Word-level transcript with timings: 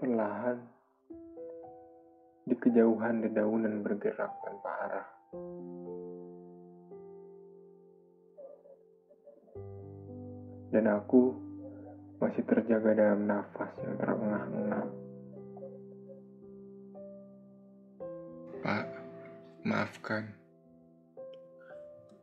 Perlahan, 0.00 0.56
di 2.48 2.56
kejauhan 2.56 3.20
dedaunan 3.20 3.84
bergerak 3.84 4.32
tanpa 4.40 4.70
arah. 4.88 5.08
Dan 10.72 10.88
aku 10.88 11.36
masih 12.16 12.40
terjaga 12.48 12.96
dalam 12.96 13.28
nafas 13.28 13.68
yang 13.84 13.94
terengah-engah. 14.00 14.86
Pak, 18.64 18.86
maafkan. 19.68 20.32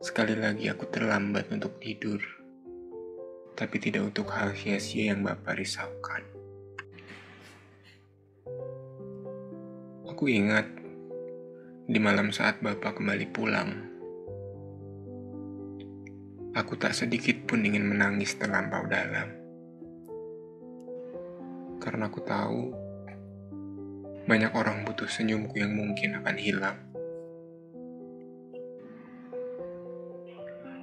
Sekali 0.02 0.34
lagi 0.34 0.66
aku 0.66 0.82
terlambat 0.90 1.46
untuk 1.54 1.78
tidur, 1.78 2.18
tapi 3.54 3.78
tidak 3.78 4.10
untuk 4.10 4.34
hal 4.34 4.50
sia-sia 4.58 5.14
yang 5.14 5.22
Bapak 5.22 5.62
risaukan. 5.62 6.37
Aku 10.18 10.26
ingat 10.26 10.66
di 11.86 12.02
malam 12.02 12.34
saat 12.34 12.58
Bapak 12.58 12.98
kembali 12.98 13.30
pulang. 13.30 13.70
Aku 16.58 16.74
tak 16.74 16.90
sedikit 16.90 17.46
pun 17.46 17.62
ingin 17.62 17.86
menangis 17.86 18.34
terlampau 18.34 18.82
dalam. 18.90 19.30
Karena 21.78 22.10
aku 22.10 22.18
tahu 22.26 22.74
banyak 24.26 24.58
orang 24.58 24.82
butuh 24.82 25.06
senyumku 25.06 25.54
yang 25.54 25.78
mungkin 25.78 26.18
akan 26.18 26.34
hilang. 26.34 26.82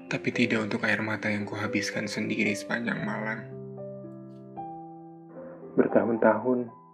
Tapi 0.07 0.29
tidak 0.31 0.71
untuk 0.71 0.87
air 0.87 1.03
mata 1.03 1.27
yang 1.27 1.43
kuhabiskan 1.43 2.07
sendiri 2.07 2.55
sepanjang 2.55 3.03
malam. 3.03 3.43
Bertahun-tahun, 5.75 6.84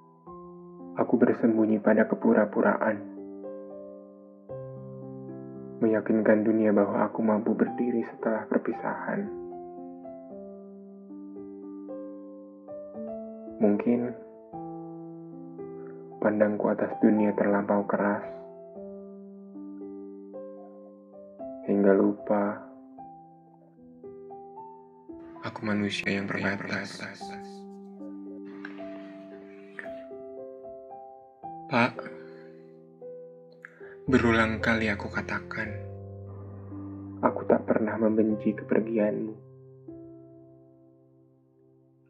Aku 1.01 1.17
bersembunyi 1.17 1.81
pada 1.81 2.05
kepura-puraan, 2.05 3.01
meyakinkan 5.81 6.45
dunia 6.45 6.69
bahwa 6.69 7.09
aku 7.09 7.25
mampu 7.25 7.57
berdiri 7.57 8.05
setelah 8.05 8.45
perpisahan. 8.45 9.25
Mungkin 13.57 14.13
pandangku 16.21 16.69
atas 16.69 16.93
dunia 17.01 17.33
terlampau 17.33 17.81
keras, 17.89 18.21
hingga 21.65 21.97
lupa 21.97 22.61
aku 25.41 25.65
manusia 25.65 26.13
yang 26.13 26.29
terbatas. 26.29 27.01
Pak, 31.71 31.95
berulang 34.03 34.59
kali 34.59 34.91
aku 34.91 35.07
katakan, 35.07 35.71
aku 37.23 37.47
tak 37.47 37.63
pernah 37.63 37.95
membenci 37.95 38.51
kepergianmu. 38.51 39.31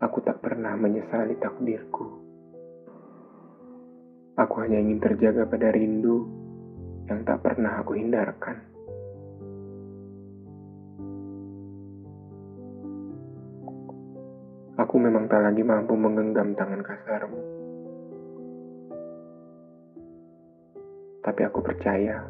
Aku 0.01 0.17
tak 0.25 0.41
pernah 0.41 0.73
menyesali 0.73 1.37
takdirku. 1.37 2.09
Aku 4.33 4.53
hanya 4.65 4.81
ingin 4.81 4.97
terjaga 4.97 5.45
pada 5.45 5.69
rindu 5.69 6.25
yang 7.05 7.21
tak 7.21 7.45
pernah 7.45 7.85
aku 7.85 8.01
hindarkan. 8.01 8.57
Aku 14.81 14.97
memang 14.97 15.29
tak 15.29 15.45
lagi 15.45 15.61
mampu 15.61 15.93
menggenggam 15.93 16.57
tangan 16.57 16.81
kasarmu. 16.81 17.60
Tapi 21.31 21.47
aku 21.47 21.63
percaya 21.63 22.27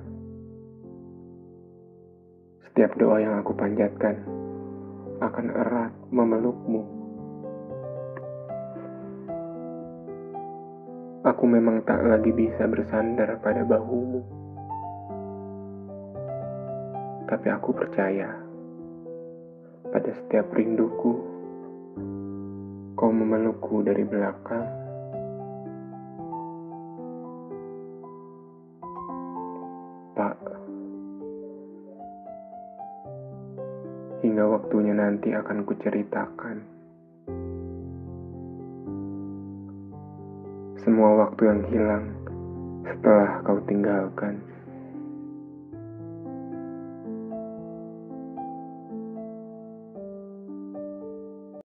setiap 2.70 2.94
doa 3.02 3.18
yang 3.18 3.34
aku 3.42 3.50
panjatkan 3.58 4.14
akan 5.18 5.46
erat 5.58 5.90
memelukmu. 6.14 6.86
Aku 11.26 11.50
memang 11.50 11.82
tak 11.82 11.98
lagi 12.06 12.30
bisa 12.30 12.70
bersandar 12.70 13.42
pada 13.42 13.66
bahumu, 13.66 14.22
tapi 17.26 17.48
aku 17.50 17.74
percaya 17.74 18.38
pada 19.90 20.14
setiap 20.14 20.46
rinduku, 20.54 21.14
kau 22.94 23.10
memelukku 23.10 23.82
dari 23.82 24.06
belakang. 24.06 24.81
Hingga 34.32 34.48
waktunya 34.48 34.96
nanti 34.96 35.36
akan 35.36 35.68
kuceritakan. 35.68 36.58
Semua 40.88 41.28
waktu 41.28 41.52
yang 41.52 41.62
hilang 41.68 42.06
setelah 42.88 43.44
kau 43.44 43.60
tinggalkan. 43.68 44.40